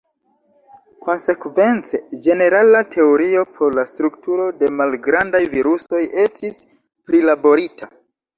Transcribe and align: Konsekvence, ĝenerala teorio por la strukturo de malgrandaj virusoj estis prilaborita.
Konsekvence, 1.07 1.99
ĝenerala 2.27 2.81
teorio 2.95 3.43
por 3.59 3.77
la 3.81 3.85
strukturo 3.93 4.49
de 4.63 4.71
malgrandaj 4.79 5.43
virusoj 5.53 6.01
estis 6.25 6.59
prilaborita. 7.13 7.93